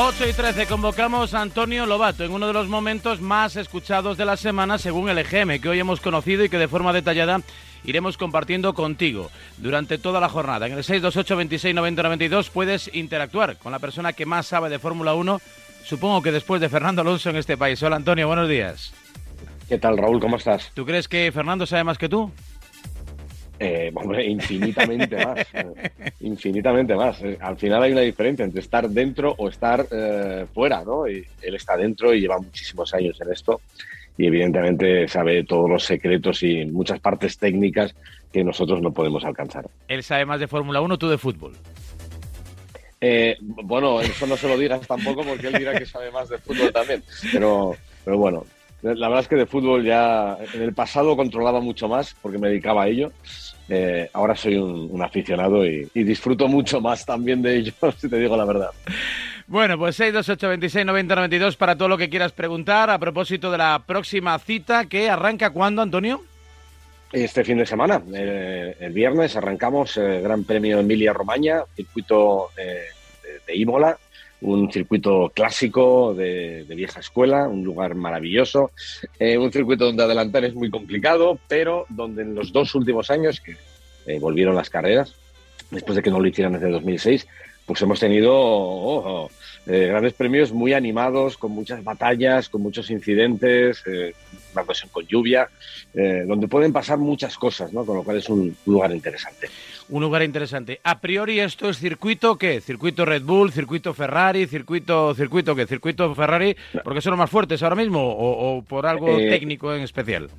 [0.00, 4.24] 8 y 13 convocamos a Antonio Lobato en uno de los momentos más escuchados de
[4.24, 7.40] la semana según el EGM que hoy hemos conocido y que de forma detallada
[7.82, 10.66] iremos compartiendo contigo durante toda la jornada.
[10.66, 14.78] En el 628 26 90 92 puedes interactuar con la persona que más sabe de
[14.78, 15.40] Fórmula 1,
[15.84, 17.82] supongo que después de Fernando Alonso en este país.
[17.82, 18.94] Hola Antonio, buenos días.
[19.68, 20.20] ¿Qué tal Raúl?
[20.20, 20.70] ¿Cómo estás?
[20.74, 22.30] ¿Tú crees que Fernando sabe más que tú?
[23.60, 25.46] Eh, hombre, infinitamente más.
[25.52, 25.90] Eh,
[26.20, 27.22] infinitamente más.
[27.22, 29.86] Eh, al final hay una diferencia entre estar dentro o estar
[30.52, 31.08] fuera, ¿no?
[31.08, 33.60] Y él está dentro y lleva muchísimos años en esto
[34.16, 37.94] y evidentemente sabe todos los secretos y muchas partes técnicas
[38.32, 39.68] que nosotros no podemos alcanzar.
[39.86, 41.52] Él sabe más de Fórmula 1, tú de fútbol.
[43.62, 46.72] bueno, eso no se lo digas tampoco porque él dirá que sabe más de fútbol
[46.72, 47.02] también.
[47.32, 48.44] Pero, pero bueno,
[48.82, 52.48] la verdad es que de fútbol ya en el pasado controlaba mucho más porque me
[52.48, 53.12] dedicaba a ello
[53.70, 58.36] eh, ahora soy un, aficionado y, disfruto mucho más también de ello, si te digo
[58.36, 58.70] la verdad.
[59.46, 63.58] Bueno, pues 628 26 90 92 para todo lo que quieras preguntar a propósito de
[63.58, 66.22] la próxima cita que arranca cuándo, Antonio?
[67.12, 72.84] Este fin de semana, eh, el viernes, arrancamos el Gran Premio Emilia Romagna, circuito eh,
[73.22, 73.98] de, de Imola,
[74.40, 78.70] un circuito clásico de, vieja escuela, un lugar maravilloso,
[79.18, 83.40] eh, un circuito donde adelantar es muy complicado, pero donde en los dos últimos años
[83.40, 83.56] que
[84.06, 85.14] eh, volvieron las carreras,
[85.70, 87.26] después de que no lo hicieran desde 2006,
[87.66, 89.28] pues hemos tenido
[89.68, 94.14] eh, grandes premios muy animados, con muchas batallas, con muchos incidentes, eh,
[94.54, 95.50] una ocasión con lluvia,
[95.92, 97.84] eh, donde pueden pasar muchas cosas, ¿no?
[97.84, 99.48] Con lo cual es un, lugar interesante.
[99.90, 100.80] Un lugar interesante.
[100.82, 102.62] A priori esto es circuito qué?
[102.62, 105.66] Circuito Red Bull, circuito Ferrari, circuito circuito qué?
[105.66, 110.30] Circuito Ferrari, porque son los más fuertes ahora mismo o por algo técnico en especial.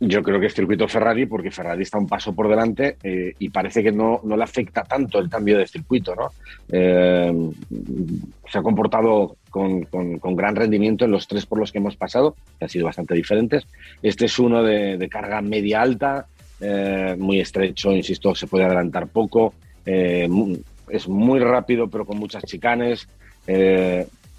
[0.00, 3.48] Yo creo que es circuito Ferrari porque Ferrari está un paso por delante eh, y
[3.48, 6.14] parece que no, no, le afecta tanto el cambio de circuito.
[6.14, 6.30] ¿no?
[6.70, 7.50] Eh,
[8.48, 12.36] se ha comportado con, con, gran rendimiento en los tres por los que hemos pasado,
[12.58, 13.66] que han sido bastante diferentes.
[14.00, 16.26] Este es uno de, carga media alta,
[16.60, 19.54] eh, muy estrecho, insisto, se puede adelantar poco.
[19.84, 23.08] es muy rápido pero con muchas chicanes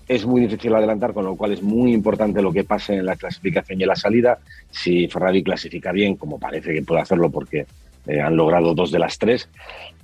[0.10, 3.16] es muy difícil adelantar, con lo cual es muy importante lo que pase en la
[3.16, 4.40] clasificación y en la salida.
[4.72, 7.68] Si Ferrari clasifica bien, como parece que puede hacerlo porque
[8.08, 9.48] eh, han logrado dos de las tres,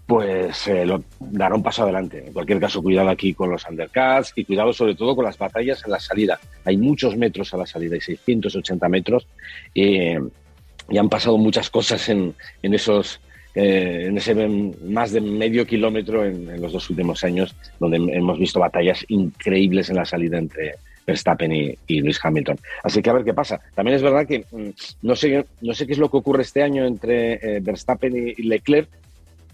[0.05, 0.85] pues eh,
[1.19, 2.27] dará un paso adelante.
[2.27, 5.81] En cualquier caso, cuidado aquí con los undercuts y cuidado sobre todo con las batallas
[5.83, 6.39] en la salida.
[6.65, 9.25] Hay muchos metros a la salida, hay 680 metros
[9.73, 13.19] y han pasado muchas cosas en esos
[13.55, 18.59] eh, en ese más de medio kilómetro en, los dos últimos años, donde hemos visto
[18.59, 20.75] batallas increíbles en la salida entre
[21.07, 22.59] Verstappen y, y Lewis Hamilton.
[22.83, 23.61] Así que a ver qué pasa.
[23.73, 24.69] También es verdad que mm,
[25.03, 28.43] no sé, no sé qué es lo que ocurre este año entre eh, Verstappen y
[28.43, 28.89] Leclerc,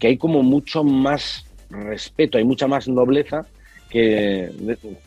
[0.00, 3.46] que hay como mucho más respeto, hay mucha más nobleza
[3.88, 4.50] que,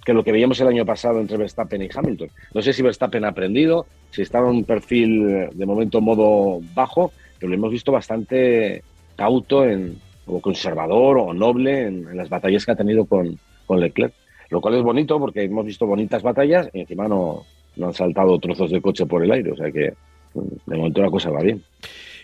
[0.05, 2.29] que, lo que veíamos el año pasado entre Verstappen y Hamilton.
[2.53, 7.11] No sé si Verstappen ha aprendido, si está en un perfil de momento modo bajo,
[7.45, 8.81] pero lo hemos visto bastante
[9.15, 14.13] cauto en, o conservador o noble en, las batallas que ha tenido con, con, Leclerc.
[14.49, 17.45] Lo cual es bonito porque hemos visto bonitas batallas y encima no,
[17.75, 19.51] no han saltado trozos de coche por el aire.
[19.51, 19.93] O sea que
[20.33, 21.63] mm, de momento la cosa va bien.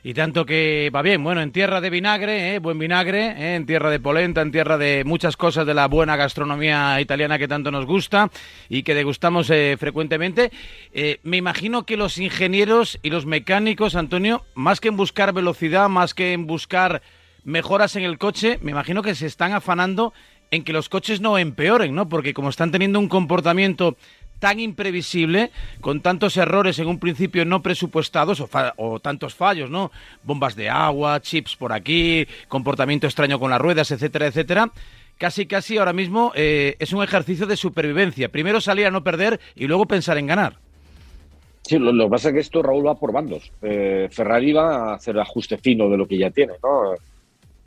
[0.04, 2.60] Y tanto que va bien, bueno, en tierra de vinagre, ¿eh?
[2.60, 3.56] buen vinagre, ¿eh?
[3.56, 7.48] en tierra de polenta, en tierra de muchas cosas de la buena gastronomía italiana que
[7.48, 8.32] tanto nos gusta
[8.68, 10.52] y que degustamos eh, frecuentemente.
[10.92, 15.88] Eh, me imagino que los ingenieros y los mecánicos, Antonio, más que en buscar velocidad,
[15.88, 17.04] más que en buscar
[17.44, 20.14] mejoras en el coche, me imagino que se están afanando
[20.50, 22.10] en que los coches no empeoren, ¿no?
[22.10, 23.98] Porque como están teniendo un comportamiento
[24.42, 28.44] tan imprevisible, con tantos errores en un principio no presupuestados
[28.76, 29.92] o, tantos fallos, ¿no?
[30.24, 34.72] Bombas de agua, chips por aquí, comportamiento extraño con las ruedas, etcétera, etcétera.
[35.20, 38.30] Casi, casi ahora mismo eh, es un ejercicio de supervivencia.
[38.30, 40.58] Primero salir a no perder y luego pensar en ganar.
[41.62, 43.52] Sí, lo, que pasa es que esto, Raúl, va por bandos.
[43.62, 46.96] Eh, Ferrari va a hacer ajuste fino de lo que ya tiene, ¿no?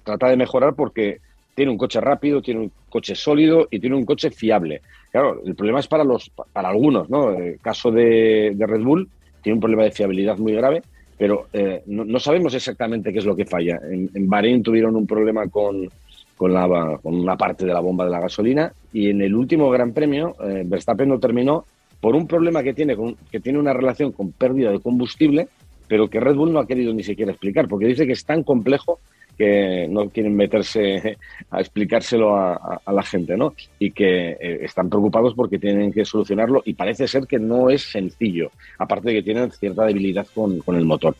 [0.03, 1.21] Trata de mejorar porque
[1.55, 4.83] tiene un coche rápido, tiene un coche sólido y tiene un coche fiable.
[5.11, 7.31] Claro, el problema es para los para algunos, ¿no?
[7.31, 9.09] El caso de, Red Bull
[9.43, 10.83] tiene un problema de fiabilidad muy grave,
[11.17, 13.79] pero eh, no, sabemos exactamente qué es lo que falla.
[13.89, 15.89] En, Bahrein tuvieron un problema con,
[16.37, 19.71] con, la, con una parte de la bomba de la gasolina y en el último
[19.71, 21.65] Gran Premio eh, Verstappen no terminó
[22.01, 22.97] por un problema que tiene,
[23.31, 25.49] que tiene una relación con pérdida de combustible,
[25.89, 28.43] pero que Red Bull no ha querido ni siquiera explicar, porque dice que es tan
[28.43, 28.99] complejo
[29.37, 31.19] que no quieren meterse
[31.51, 33.55] a explicárselo a, la gente, ¿no?
[33.79, 37.83] Y que eh, están preocupados porque tienen que solucionarlo y parece ser que no es
[37.83, 41.17] sencillo, aparte de que tienen cierta debilidad con, el motor.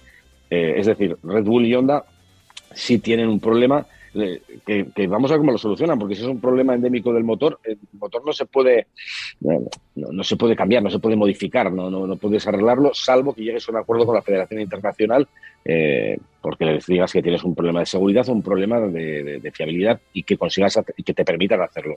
[0.51, 2.05] Eh, es decir, Red Bull y Honda
[2.73, 6.41] sí tienen un problema que, vamos a ver cómo lo solucionan, porque si es un
[6.41, 8.87] problema endémico del motor, el motor no se puede,
[9.41, 13.69] no, se puede cambiar, no se puede modificar, no, no, puedes arreglarlo, salvo que llegues
[13.69, 15.27] a un acuerdo con la Federación Internacional,
[15.65, 20.01] eh, porque les digas que tienes un problema de seguridad o un problema de, fiabilidad
[20.13, 21.97] y que consigas y que te permitan hacerlo.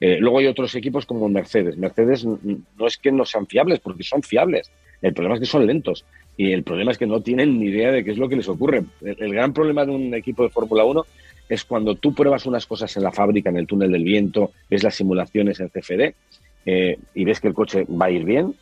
[0.00, 1.76] Eh, luego hay otros equipos como Mercedes.
[1.76, 4.70] Mercedes no es que no sean fiables, porque son fiables.
[5.02, 6.04] El problema es que son lentos
[6.38, 8.48] y el problema es que no tienen ni idea de qué es lo que les
[8.48, 8.84] ocurre.
[9.02, 11.04] El, gran problema de un equipo de Fórmula 1
[11.48, 14.82] es cuando tú pruebas unas cosas en la fábrica, en el túnel del viento, ves
[14.82, 16.14] las simulaciones en CFD
[16.66, 18.54] eh, y ves que el coche va a ir bien,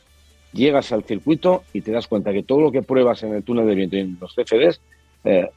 [0.52, 3.66] llegas al circuito y te das cuenta que todo lo que pruebas en el túnel
[3.66, 4.80] del viento y en los CFDs
[5.24, 5.48] eh,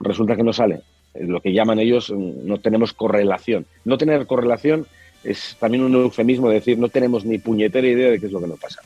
[0.00, 0.80] resulta que no sale.
[1.14, 3.66] Lo que llaman ellos, mm, no tenemos correlación.
[3.84, 4.86] No tener correlación
[5.24, 8.40] es también un eufemismo de decir no tenemos ni puñetera idea de qué es lo
[8.40, 8.80] que nos pasa.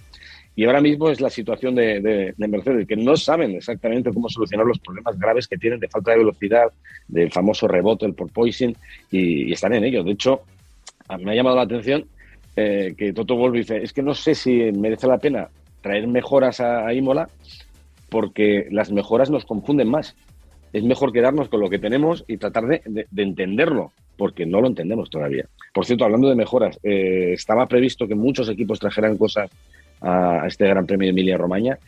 [0.57, 4.79] Y ahora mismo es la situación de, Mercedes, que no saben exactamente cómo solucionar los
[4.79, 6.67] problemas graves que tienen de falta de velocidad,
[7.09, 8.77] del famoso rebote, el porpoising,
[9.11, 10.03] y, y están en ello.
[10.05, 10.43] De hecho,
[11.19, 12.05] me ha llamado la atención
[12.57, 15.49] eh, que Toto Wolff dice, es que no sé si merece la pena
[15.81, 17.29] traer mejoras a, Imola,
[18.09, 20.17] porque las mejoras nos confunden más.
[20.73, 25.11] Es mejor quedarnos con lo que tenemos y tratar de, entenderlo, porque no lo entendemos
[25.11, 25.47] todavía.
[25.73, 29.51] Por cierto, hablando de mejoras, eh, estaba previsto que muchos equipos trajeran cosas
[30.01, 31.79] a este Gran Premio de Emilia Romagna.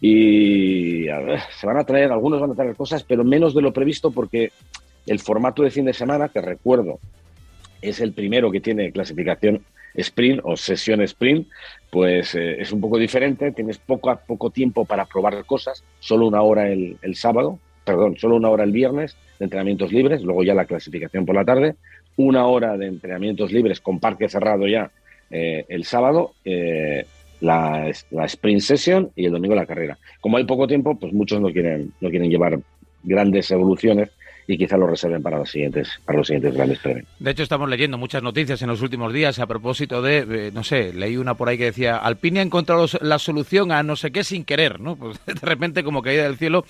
[0.00, 4.10] Y se van a traer, algunos van a traer cosas, pero menos de lo previsto
[4.10, 4.52] porque
[5.06, 6.98] el formato de fin de semana, que recuerdo,
[7.80, 9.62] es el primero que tiene clasificación
[9.94, 11.48] sprint o sesión sprint,
[11.90, 13.52] pues eh, es un poco diferente.
[13.52, 18.50] Tienes poco, poco tiempo para probar cosas, solo una hora el, sábado, perdón, solo una
[18.50, 21.76] hora el viernes de entrenamientos libres, luego ya la clasificación por la tarde,
[22.16, 24.90] una hora de entrenamientos libres con parque cerrado ya
[25.30, 26.32] eh, el sábado.
[26.44, 27.06] Eh,
[27.40, 29.98] la, sprint session y el domingo la carrera.
[30.20, 32.60] Como hay poco tiempo, pues muchos no quieren, no quieren llevar
[33.02, 34.10] grandes evoluciones
[34.46, 37.06] y quizá lo reserven para los siguientes para los siguientes grandes premios.
[37.20, 40.92] De hecho, estamos leyendo muchas noticias en los últimos días a propósito de, no sé,
[40.92, 44.24] leí una por ahí que decía, Alpine ha encontrado la solución a no sé qué
[44.24, 44.96] sin querer, ¿no?
[45.00, 46.64] Pues de repente, como caída del cielo,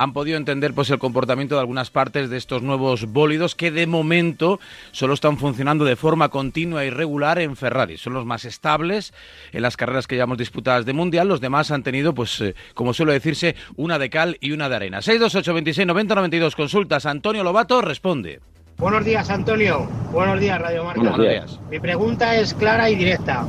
[0.00, 3.86] han podido entender pues el comportamiento de algunas partes de estos nuevos bólidos que de
[3.86, 4.58] momento
[4.92, 7.98] solo están funcionando de forma continua y regular en Ferrari.
[7.98, 9.12] Son los más estables
[9.52, 11.28] en las carreras que llevamos disputadas de mundial.
[11.28, 14.76] Los demás han tenido, pues, eh, como suele decirse, una de cal y una de
[14.76, 15.02] arena.
[15.02, 17.04] 628 26 90 92 consultas.
[17.04, 18.40] Antonio Lobato responde.
[18.78, 19.86] Buenos días, Antonio.
[20.12, 20.98] Buenos días, Radio Marca.
[20.98, 21.60] Buenos días.
[21.70, 23.44] Mi pregunta es clara y directa.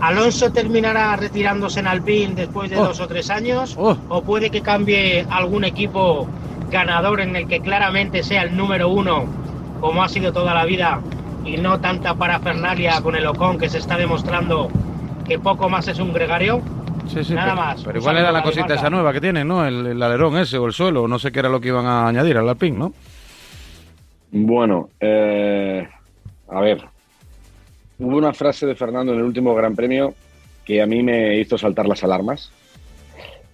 [0.00, 2.84] ¿Alonso terminará retirándose en Alpine después de oh.
[2.84, 3.74] dos o tres años?
[3.78, 3.96] Oh.
[4.08, 6.28] ¿O puede que cambie algún equipo
[6.70, 9.24] ganador en el que claramente sea el número uno,
[9.80, 11.00] como ha sido toda la vida,
[11.44, 14.68] y no tanta parafernalia con el Ocon que se está demostrando
[15.26, 16.60] que poco más es un gregario?
[17.06, 17.82] Sí, sí, Nada más.
[17.84, 19.64] Pero igual era la cosita esa nueva que tiene, ¿no?
[19.64, 22.36] El, alerón ese o el suelo, no sé qué era lo que iban a añadir
[22.36, 22.92] al Alpine, ¿no?
[24.32, 25.88] Bueno, eh,
[26.48, 26.84] a ver,
[27.98, 30.14] Hubo una frase de Fernando en el último Gran Premio
[30.64, 32.50] que a mí me hizo saltar las alarmas.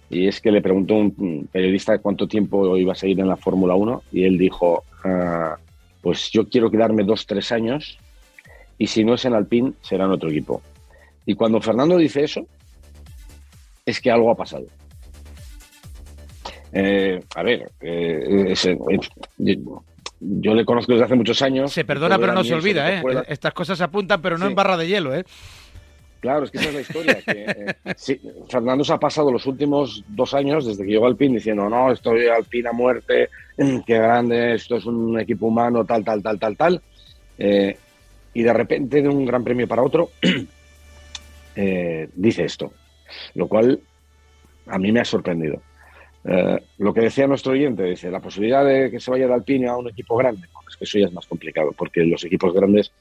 [0.09, 3.75] Y es que le preguntó un periodista cuánto tiempo iba a seguir en la Fórmula
[3.75, 5.57] 1 y él dijo, ah,
[6.01, 7.97] pues yo quiero quedarme dos, tres años
[8.77, 10.61] y si no es en Alpine será en otro equipo.
[11.25, 12.45] Y cuando Fernando dice eso,
[13.85, 14.65] es que algo ha pasado.
[16.73, 18.53] Eh, a ver, eh,
[20.25, 21.71] yo le conozco desde hace muchos años.
[21.71, 23.03] Se perdona, pero no se olvida, ¿eh?
[23.27, 25.23] Estas cosas se apuntan, pero no en barra de hielo, ¿eh?
[26.23, 27.19] Claro, es que esa es la historia.
[27.27, 27.75] Eh,
[28.47, 31.91] Fernando se ha pasado los últimos dos años, desde que llegó al PIN, diciendo, no,
[31.91, 36.23] estoy al PIN a muerte, mm, qué grande, esto es un equipo humano, tal, tal,
[36.23, 36.81] tal, tal, tal.
[37.37, 37.77] Eh,
[38.33, 40.11] y de repente, de un gran premio para otro,
[41.57, 42.71] eh, dice esto,
[43.35, 43.81] lo cual
[44.67, 45.61] a mí me ha sorprendido.
[46.25, 49.67] Eh, lo que decía nuestro oyente, dice, la posibilidad de que se vaya de Alpine
[49.67, 52.91] a un equipo grande, es que eso ya es más complicado, porque los equipos grandes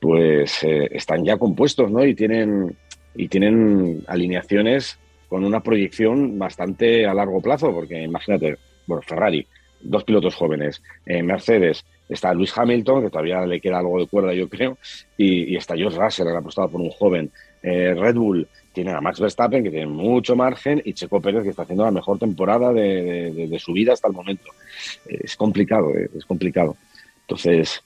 [0.00, 2.04] pues eh, están ya compuestos, ¿no?
[2.04, 2.76] Y tienen,
[3.14, 4.98] y tienen alineaciones
[5.28, 9.46] con una proyección bastante a largo plazo, porque imagínate, bueno, Ferrari,
[9.80, 14.34] dos pilotos jóvenes, eh, Mercedes, está Luis Hamilton, que todavía le queda algo de cuerda,
[14.34, 14.78] yo creo,
[15.16, 17.30] y, está George Russell, que ha apostado por un joven,
[17.62, 21.62] Red Bull, tiene a Max Verstappen, que tiene mucho margen, y Checo Pérez, que está
[21.62, 24.50] haciendo la mejor temporada de, su vida hasta el momento.
[25.06, 26.76] Es complicado, eh, es complicado.
[27.22, 27.82] Entonces,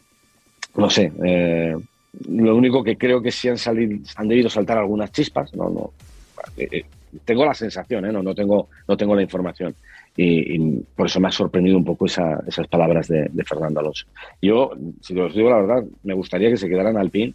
[0.76, 1.12] no sé.
[1.24, 1.76] Eh,
[2.28, 5.54] lo único que creo que sí han, salido, han debido saltar algunas chispas.
[5.54, 5.92] No, no.
[6.56, 6.84] Eh,
[7.24, 9.74] tengo la sensación, no, no, tengo, no tengo la información.
[10.16, 10.58] Y,
[10.94, 14.06] por eso me ha sorprendido un poco esas palabras de, Fernando Alonso.
[14.40, 17.34] Yo, si os digo la verdad, me gustaría que se quedaran al pin,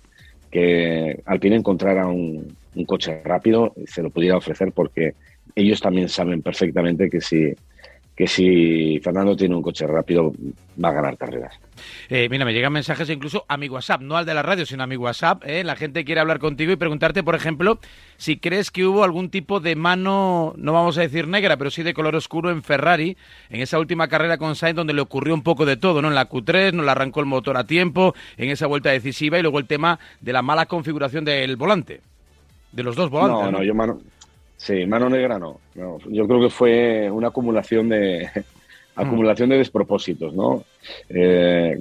[0.50, 5.14] que Alpine encontrara un, coche rápido se lo pudiera ofrecer porque
[5.56, 7.54] ellos también saben perfectamente que si,
[8.22, 10.32] que si Fernando tiene un coche rápido
[10.84, 11.60] va a ganar carreras.
[12.08, 14.84] Eh, mira, me llegan mensajes incluso a mi WhatsApp, no al de la radio, sino
[14.84, 15.42] a mi WhatsApp.
[15.44, 15.63] ¿eh?
[15.63, 17.80] La gente quiere hablar contigo y preguntarte, por ejemplo,
[18.18, 21.82] si crees que hubo algún tipo de mano, no vamos a decir negra, pero sí
[21.82, 23.18] de color oscuro en Ferrari,
[23.50, 26.10] en esa última carrera con Sainz, donde le ocurrió un poco de todo, ¿no?
[26.10, 29.42] En la Q3, no le arrancó el motor a tiempo, en esa vuelta decisiva, y
[29.42, 32.01] luego el tema de la mala configuración del volante,
[32.72, 33.51] de los dos volantes.
[33.51, 34.00] No, no, yo mano,
[34.62, 35.60] sí, mano negra no.
[35.75, 38.30] Yo creo que fue una acumulación de
[38.96, 40.63] acumulación de despropósitos, ¿no?
[41.10, 41.80] Eh,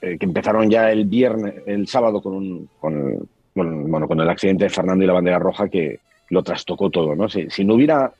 [0.00, 4.64] eh, que empezaron ya el viernes, el sábado con un, con, bueno, con el accidente
[4.64, 7.28] de Fernando y la bandera roja que lo trastocó todo, ¿no?
[7.28, 8.12] Si, si no hubiera,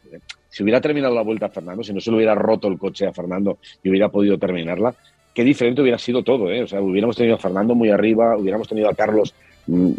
[0.49, 3.07] si hubiera terminado la vuelta a Fernando, si no se le hubiera roto el coche
[3.07, 4.95] a Fernando y hubiera podido terminarla,
[5.35, 6.63] qué diferente hubiera sido todo, ¿eh?
[6.63, 9.35] O sea, hubiéramos tenido a Fernando muy arriba, hubiéramos tenido a Carlos
[9.67, 9.93] mm,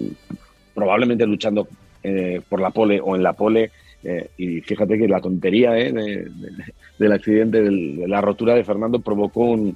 [0.73, 1.67] probablemente luchando
[2.03, 3.71] eh, por la pole o en la pole.
[4.03, 5.93] Eh, y fíjate que la tontería ¿eh?
[6.99, 9.75] del accidente, de la rotura de Fernando, provocó un,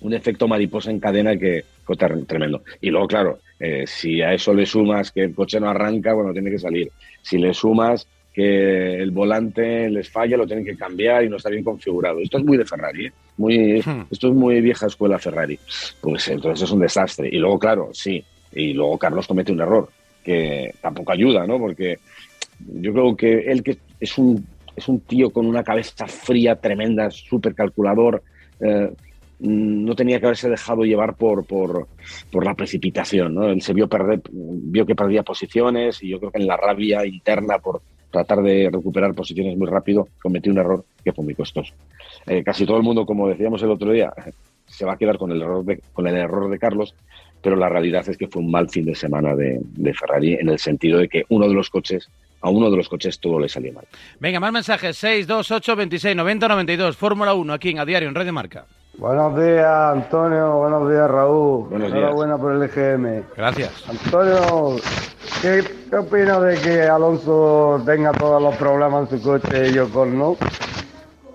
[0.00, 2.62] un efecto mariposa en cadena que fue tremendo.
[2.80, 6.32] Y luego, claro, eh, si a eso le sumas que el coche no arranca, bueno,
[6.32, 6.90] tiene que salir.
[7.22, 11.50] Si le sumas que el volante les falla, lo tienen que cambiar y no está
[11.50, 12.20] bien configurado.
[12.20, 13.12] Esto es muy de Ferrari, ¿eh?
[13.36, 14.06] muy, hmm.
[14.10, 15.58] esto es muy vieja escuela Ferrari.
[16.00, 17.28] Pues entonces es un desastre.
[17.32, 19.88] Y luego, claro, sí, y luego Carlos comete un error
[20.80, 21.58] tampoco ayuda, ¿no?
[21.58, 21.98] Porque
[22.66, 24.44] yo creo que él que es un,
[24.76, 28.22] es un tío con una cabeza fría, tremenda, súper calculador,
[28.60, 28.90] eh,
[29.40, 31.86] no tenía que haberse dejado llevar por, por,
[32.30, 33.34] por, la precipitación.
[33.34, 33.48] ¿no?
[33.48, 37.06] Él se vio, perder, vio que perdía posiciones y yo creo que en la rabia
[37.06, 37.80] interna por
[38.10, 41.72] tratar de recuperar posiciones muy rápido cometió un error que fue muy costoso.
[42.26, 44.12] Eh, casi todo el mundo, como decíamos el otro día,
[44.66, 46.94] se va a quedar con el error de, con el error de Carlos,
[47.42, 50.48] pero la realidad es que fue un mal fin de semana de, de Ferrari en
[50.48, 52.08] el sentido de que uno de los coches
[52.40, 53.84] a uno de los coches todo le salió mal.
[54.20, 54.96] Venga, más mensajes.
[54.96, 56.96] 628 26 90 92.
[56.96, 58.66] Fórmula 1 aquí en A Diario, en Red de Marca.
[58.96, 60.56] Buenos días, Antonio.
[60.56, 61.68] Buenos días, Raúl.
[61.68, 63.24] Buenos Enhorabuena por el EGM.
[63.36, 63.84] Gracias.
[63.88, 64.76] Antonio,
[65.40, 69.88] ¿qué, ¿qué opinas de que Alonso tenga todos los problemas en su coche y yo
[69.90, 70.36] con no?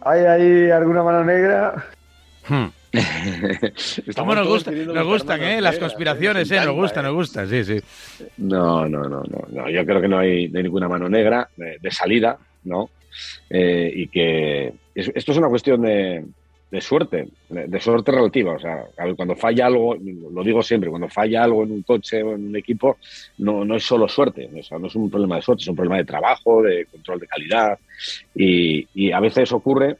[0.05, 1.85] ¿Hay ahí alguna mano negra?
[2.49, 2.65] Hmm.
[4.15, 5.61] ¿Cómo nos, gusta, nos gustan, eh?
[5.61, 7.81] Las conspiraciones, eh, nos gustan, nos gustan, sí, sí.
[8.37, 12.91] No, no, no, no, Yo creo que no hay, ninguna mano negra de, salida, ¿no?
[13.49, 16.23] Eh, y que esto es una cuestión de,
[16.73, 18.53] de suerte, de, suerte relativa.
[18.53, 18.85] O sea,
[19.15, 22.55] cuando falla algo, lo digo siempre, cuando falla algo en un coche o en un
[22.55, 22.97] equipo,
[23.39, 25.75] no, no es solo suerte, o sea, no es un problema de suerte, es un
[25.75, 27.79] problema de trabajo, de control de calidad.
[28.35, 29.97] Y, y a veces ocurre,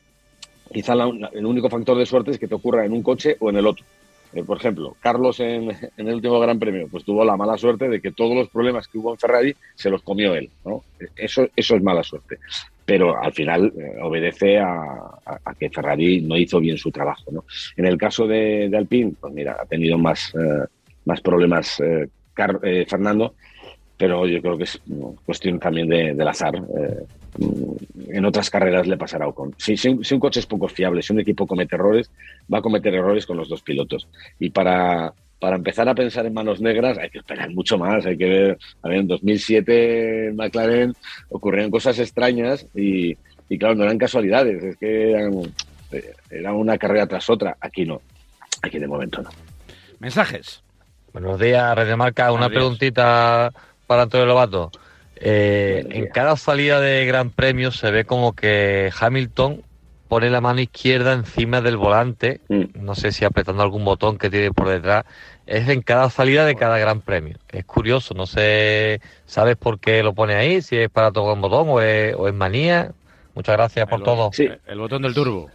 [0.74, 3.58] quizá el único factor de suerte es que te ocurra en un coche o en
[3.58, 3.86] el otro.
[4.34, 7.88] Eh, por ejemplo, Carlos en, en, el último Gran Premio, pues tuvo la mala suerte
[7.88, 10.50] de que todos los problemas que hubo en Ferrari se los comió él.
[10.66, 10.84] ¿no?
[11.16, 12.40] Eso, eso es mala suerte
[12.86, 15.20] pero al final eh, obedece a,
[15.58, 17.32] que Ferrari no hizo bien su trabajo.
[17.32, 17.46] ¿no?
[17.78, 20.66] En el caso de, Alpine, pues mira, ha tenido más, eh,
[21.06, 22.08] más problemas eh,
[22.88, 23.36] Fernando,
[23.98, 24.82] pero yo creo que es
[25.26, 26.54] cuestión también de, del azar.
[28.10, 29.56] En otras carreras le pasará Ocon.
[29.58, 32.12] Si, si, un coche es poco fiable, si un equipo comete errores,
[32.52, 34.08] va a cometer errores con los dos pilotos.
[34.40, 38.18] Y para, para empezar a pensar en manos negras hay que esperar mucho más, hay
[38.18, 40.94] que ver, a ver, en 2007 en McLaren
[41.30, 43.16] ocurrieron cosas extrañas y,
[43.60, 45.34] claro, no eran casualidades, es que eran,
[46.30, 48.02] era una carrera tras otra, aquí no,
[48.62, 49.30] aquí de momento no.
[50.00, 50.64] Mensajes.
[51.12, 53.52] Buenos días, Red Marca, una preguntita
[53.86, 54.72] para Antonio Lobato.
[55.26, 59.62] Eh, en cada salida de Gran Premio se ve como que Hamilton
[60.10, 62.84] pone la mano izquierda encima del volante, mm.
[62.84, 65.06] no sé si apretando algún botón que tiene por detrás,
[65.46, 67.38] es en cada salida de cada gran premio.
[67.50, 70.62] Es curioso, no sé, ¿sabes por qué lo pone ahí?
[70.62, 72.92] Si es para tocar un botón o es, manía.
[73.34, 74.30] Muchas gracias por todo.
[74.34, 74.50] Sí.
[74.68, 75.50] El botón del turbo.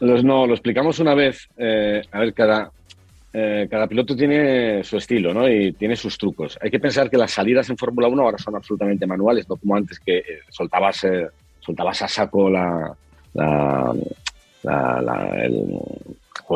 [0.00, 1.48] No, lo explicamos una vez.
[1.56, 2.70] Eh, a ver, cada,
[3.34, 5.48] eh, cada piloto tiene su estilo ¿no?
[5.48, 6.56] y tiene sus trucos.
[6.62, 9.74] Hay que pensar que las salidas en Fórmula 1 ahora son absolutamente manuales, no como
[9.74, 11.04] antes que eh, soltabas,
[11.58, 12.96] soltabas a saco la,
[13.34, 13.92] la,
[14.62, 15.48] la,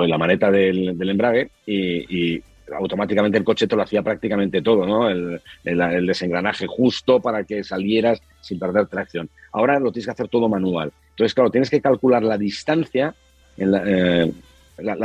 [0.07, 5.09] la maneta del, embrague y, automáticamente el coche te lo hacía prácticamente todo, ¿no?
[5.09, 5.41] El,
[6.07, 9.31] desengranaje justo para que salieras sin perder tracción.
[9.53, 10.93] Ahora lo tienes que hacer todo manual.
[11.11, 13.15] Entonces, claro, tienes que calcular la distancia,
[13.57, 14.33] en la, eh,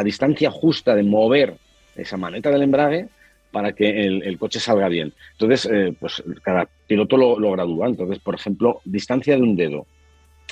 [0.04, 1.56] distancia justa de mover
[1.96, 3.08] esa maneta del embrague
[3.52, 5.14] para que el, coche salga bien.
[5.34, 7.88] Entonces, eh, pues cada piloto lo, lo, gradúa.
[7.88, 9.86] Entonces, por ejemplo, distancia de un dedo.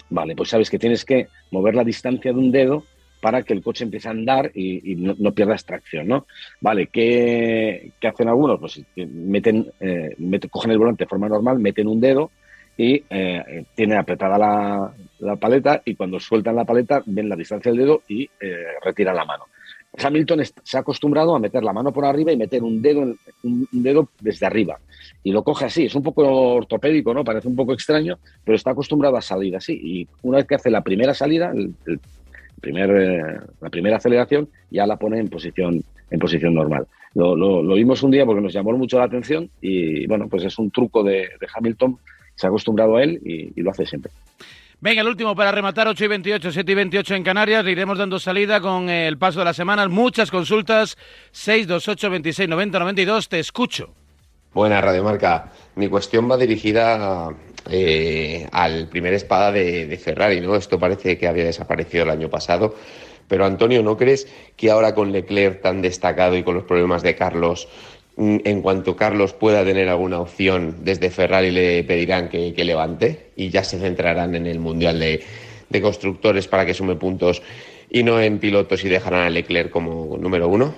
[0.10, 2.83] Vale, pues sabes que tienes que mover la distancia de un dedo
[3.21, 6.25] para que el coche empiece a andar y, no, pierdas tracción, ¿no?
[6.60, 8.60] Vale, ¿qué, hacen algunos?
[8.60, 10.15] Pues meten, eh,
[10.50, 12.31] cogen el volante de forma normal, meten un dedo
[12.75, 14.38] y eh, tiene apretada
[15.19, 19.15] la, paleta y cuando sueltan la paleta ven la distancia del dedo y eh, retiran
[19.15, 19.45] la mano.
[19.98, 23.67] Hamilton se ha acostumbrado a meter la mano por arriba y meter un dedo, un
[23.71, 24.79] dedo desde arriba.
[25.24, 25.86] Y lo coge así.
[25.86, 26.24] Es un poco
[26.55, 27.24] ortopédico, ¿no?
[27.24, 29.74] Parece un poco extraño, pero está acostumbrado a salir así.
[29.74, 32.00] Y una vez que hace la primera salida, el,
[32.62, 36.88] primer, eh, la primera aceleración, ya la pone en posición, en posición normal.
[37.13, 40.57] Lo, lo, vimos un día porque nos llamó mucho la atención y, bueno, pues es
[40.57, 41.98] un truco de, Hamilton.
[42.36, 44.12] Se ha acostumbrado a él y, y lo hace siempre.
[44.83, 47.63] Venga, el último para rematar, 8 y 28, 7 y 28 en Canarias.
[47.67, 49.89] iremos dando salida con el paso de las semanas.
[49.89, 50.97] Muchas consultas.
[51.33, 53.29] 628 26 90 92.
[53.29, 53.93] Te escucho.
[54.51, 55.51] Buena Radio Marca.
[55.75, 57.29] Mi cuestión va dirigida
[57.69, 60.55] eh, al primer espada de, Ferrari, ¿no?
[60.55, 62.73] Esto parece que había desaparecido el año pasado.
[63.27, 67.15] Pero Antonio, ¿no crees que ahora con Leclerc tan destacado y con los problemas de
[67.15, 67.67] Carlos,
[68.21, 73.31] en cuanto Carlos pueda tener alguna opción desde Ferrari le pedirán que levante?
[73.41, 77.41] y ya se centrarán en el Mundial de, Constructores para que sume puntos
[77.89, 80.75] y no en pilotos y dejarán a Leclerc como número uno?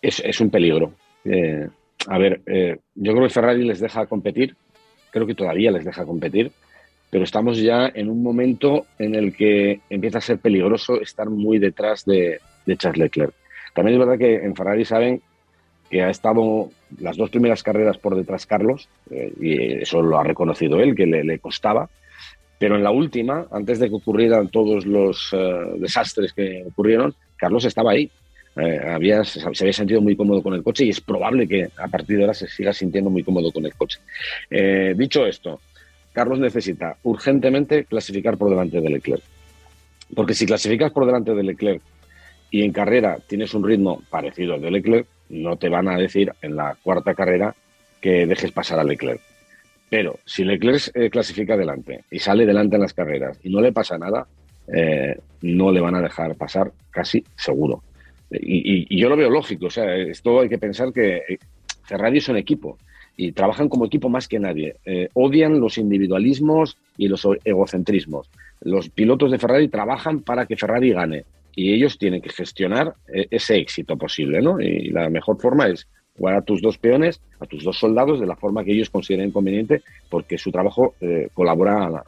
[0.00, 0.94] Es, un peligro.
[1.24, 1.68] Eh,
[2.06, 4.56] a ver, eh, yo creo que Ferrari les deja competir,
[5.10, 6.52] creo que todavía les deja competir,
[7.10, 11.58] pero estamos ya en un momento en el que empieza a ser peligroso estar muy
[11.58, 12.40] detrás de,
[12.78, 13.34] Charles Leclerc.
[13.74, 15.20] También es verdad que en Ferrari saben
[15.92, 20.24] que ha estado las dos primeras carreras por detrás Carlos, eh, y eso lo ha
[20.24, 21.90] reconocido él, que le, costaba,
[22.58, 25.36] pero en la última, antes de que ocurrieran todos los eh,
[25.76, 28.10] desastres que ocurrieron, Carlos estaba ahí.
[28.56, 31.88] Eh, había, se, había sentido muy cómodo con el coche y es probable que a
[31.88, 34.00] partir de ahora se siga sintiendo muy cómodo con el coche.
[34.96, 35.60] dicho esto,
[36.14, 39.22] Carlos necesita urgentemente clasificar por delante de Leclerc.
[40.14, 41.82] Porque si clasificas por delante de Leclerc
[42.52, 46.32] y en carrera tienes un ritmo parecido al de Leclerc, no te van a decir
[46.42, 47.56] en la cuarta carrera
[48.00, 49.20] que dejes pasar a Leclerc.
[49.88, 53.72] Pero si Leclerc eh, clasifica adelante y sale delante en las carreras y no le
[53.72, 54.26] pasa nada,
[54.72, 57.82] eh, no le van a dejar pasar casi seguro.
[58.30, 61.38] Y, yo lo veo lógico, o sea, esto hay que pensar que eh,
[61.84, 62.76] Ferrari es un equipo
[63.16, 64.76] y trabajan como equipo más que nadie.
[65.14, 68.30] odian los individualismos y los egocentrismos.
[68.60, 71.24] Los pilotos de Ferrari trabajan para que Ferrari gane
[71.54, 74.60] y ellos tienen que gestionar eh, ese éxito posible, ¿no?
[74.60, 75.86] Y la mejor forma es
[76.16, 79.30] jugar a tus dos peones, a tus dos soldados, de la forma que ellos consideren
[79.30, 82.04] conveniente, porque su trabajo eh, colabora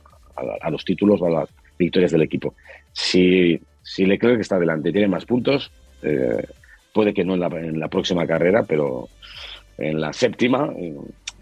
[0.61, 2.55] a, los títulos o a las victorias del equipo.
[2.93, 5.71] Si, si Leclerc está adelante y tiene más puntos,
[6.03, 6.45] eh,
[6.93, 9.09] puede que no en la, próxima carrera, pero
[9.79, 10.73] en la séptima,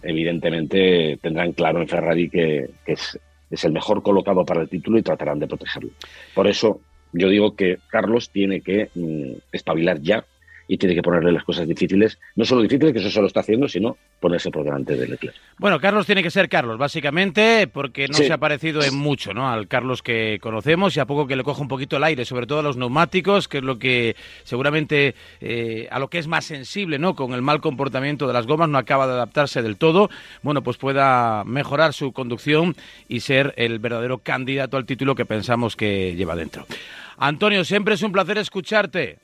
[0.03, 3.19] evidentemente tendrán claro en Ferrari que, es,
[3.51, 5.91] es el mejor colocado para el título y tratarán de protegerlo.
[6.35, 6.81] Por eso
[7.13, 10.25] yo digo que Carlos tiene que mm, espabilar ya
[10.73, 13.41] y tiene que ponerle las cosas difíciles, no solo difíciles, que eso se lo está
[13.41, 15.37] haciendo, sino ponerse por delante de Leclerc.
[15.59, 19.51] Bueno, Carlos tiene que ser Carlos, básicamente, porque no se ha parecido en mucho ¿no?
[19.51, 22.47] al Carlos que conocemos y a poco que le coja un poquito el aire, sobre
[22.47, 26.47] todo a los neumáticos, que es lo que seguramente eh, a lo que es más
[26.47, 27.15] sensible, ¿no?
[27.15, 30.09] Con el mal comportamiento de las gomas, no acaba de adaptarse del todo,
[30.41, 32.77] bueno, pues pueda mejorar su conducción
[33.11, 36.65] y ser el verdadero candidato al título que pensamos que lleva dentro.
[37.19, 39.19] Antonio, siempre es un placer escucharte.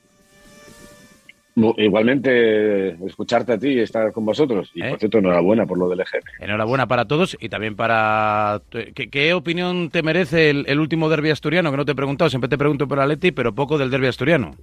[1.77, 4.71] Igualmente, escucharte a ti y estar con vosotros.
[4.73, 4.89] Y ¿Eh?
[4.89, 6.43] por cierto, enhorabuena por lo del EGM.
[6.43, 8.61] Enhorabuena para todos y también para.
[8.93, 11.71] ¿Qué, opinión te merece el, último derbi asturiano?
[11.71, 14.55] Que no te he preguntado, siempre te pregunto por Aleti, pero poco del derbi asturiano.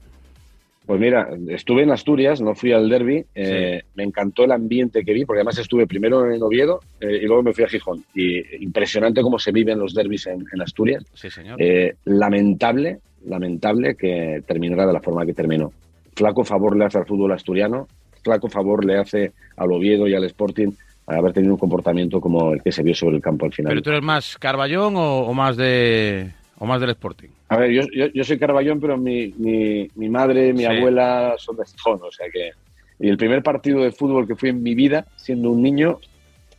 [0.86, 5.12] Pues mira, estuve en Asturias, no fui al derby, eh, me encantó el ambiente que
[5.12, 8.04] vi, porque además estuve primero en Oviedo eh, y luego me fui a Gijón.
[8.14, 11.04] Y impresionante cómo se viven los derbis en, Asturias.
[11.12, 11.58] Sí, señor.
[12.04, 15.72] lamentable, lamentable que terminara de la forma que terminó
[16.16, 17.86] flaco favor le hace al fútbol asturiano,
[18.24, 20.72] flaco favor le hace al Oviedo y al Sporting
[21.06, 23.70] haber tenido un comportamiento como el que se vio sobre el campo al final.
[23.70, 27.28] ¿Pero tú eres más Carballón o, más de o más del Sporting?
[27.48, 32.00] A ver, yo, yo, soy Carballón, pero mi, mi, madre, mi abuela son de Gijón,
[32.02, 32.50] o sea que...
[32.98, 36.00] Y el primer partido de fútbol que fui en mi vida, siendo un niño,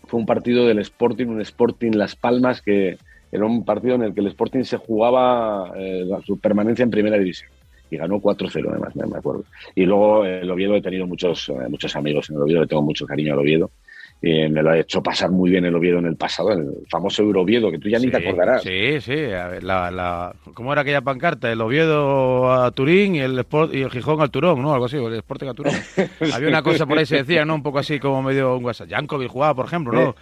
[0.06, 2.98] fue un partido del Sporting, un Sporting Las Palmas, que
[3.32, 7.18] era un partido en el que el Sporting se jugaba eh, su permanencia en primera
[7.18, 7.50] división
[7.90, 9.44] y ganó 4-0 además, me acuerdo.
[9.76, 12.82] Y luego el Oviedo he tenido muchos, eh, muchos amigos en el Oviedo, le tengo
[12.82, 13.72] mucho cariño al Oviedo.
[14.20, 17.22] Y me lo ha hecho pasar muy bien el Oviedo en el pasado, el famoso
[17.22, 18.64] Euroviedo, que tú ya ni te acordarás.
[18.64, 19.16] Sí, sí.
[19.62, 21.52] la, la, ¿Cómo era aquella pancarta?
[21.52, 24.74] El Oviedo a Turín y el, Sport, y el Gijón al Turón, ¿no?
[24.74, 25.76] Algo así, el Sporting a Turón.
[26.34, 27.54] Había una cosa por ahí, se decía, ¿no?
[27.54, 28.90] Un poco así como medio un WhatsApp.
[28.90, 30.16] Jankovic jugaba, por ejemplo, ¿no?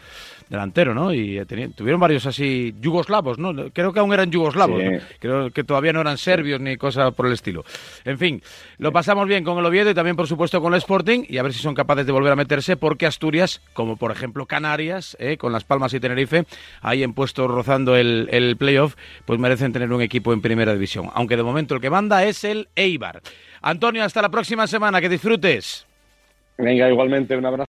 [0.50, 1.14] Delantero, ¿no?
[1.14, 1.44] Y
[1.76, 3.72] tuvieron varios así yugoslavos, ¿no?
[3.72, 4.82] Creo que aún eran yugoslavos,
[5.20, 7.64] creo que todavía no eran serbios ni cosa por el estilo.
[8.04, 8.42] En fin,
[8.78, 11.44] lo pasamos bien con el Oviedo y también, por supuesto, con el Sporting y a
[11.44, 15.38] ver si son capaces de volver a meterse porque Asturias, como por ejemplo Canarias, ¿eh?
[15.38, 16.46] con Las Palmas y Tenerife,
[16.82, 21.10] ahí en puestos rozando el, el playoff, pues merecen tener un equipo en primera división.
[21.14, 23.22] Aunque de momento el que manda es el Eibar.
[23.62, 25.88] Antonio, hasta la próxima semana, que disfrutes.
[26.58, 27.64] Venga, igualmente, un abrazo.